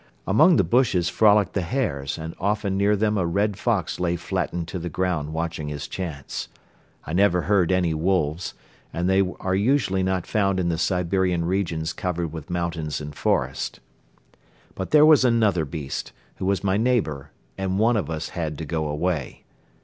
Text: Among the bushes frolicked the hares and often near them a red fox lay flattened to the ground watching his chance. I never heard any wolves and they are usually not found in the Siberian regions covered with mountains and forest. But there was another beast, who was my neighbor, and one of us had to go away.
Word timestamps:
Among 0.25 0.55
the 0.55 0.63
bushes 0.63 1.09
frolicked 1.09 1.53
the 1.53 1.61
hares 1.61 2.17
and 2.17 2.33
often 2.39 2.75
near 2.75 2.95
them 2.95 3.19
a 3.19 3.25
red 3.27 3.55
fox 3.55 3.99
lay 3.99 4.15
flattened 4.15 4.67
to 4.69 4.79
the 4.79 4.89
ground 4.89 5.31
watching 5.31 5.67
his 5.67 5.87
chance. 5.87 6.47
I 7.05 7.13
never 7.13 7.43
heard 7.43 7.71
any 7.71 7.93
wolves 7.93 8.55
and 8.91 9.07
they 9.07 9.21
are 9.39 9.53
usually 9.53 10.01
not 10.01 10.25
found 10.25 10.59
in 10.59 10.69
the 10.69 10.79
Siberian 10.79 11.45
regions 11.45 11.93
covered 11.93 12.33
with 12.33 12.49
mountains 12.49 12.99
and 12.99 13.13
forest. 13.13 13.79
But 14.73 14.89
there 14.89 15.05
was 15.05 15.23
another 15.23 15.65
beast, 15.65 16.13
who 16.37 16.47
was 16.47 16.63
my 16.63 16.77
neighbor, 16.77 17.29
and 17.55 17.77
one 17.77 17.95
of 17.95 18.09
us 18.09 18.29
had 18.29 18.57
to 18.57 18.65
go 18.65 18.87
away. 18.87 19.43